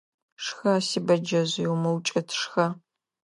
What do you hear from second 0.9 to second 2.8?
бэджэжъый, умыукӀыт, шхэ!